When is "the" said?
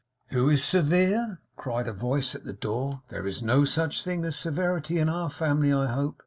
2.43-2.53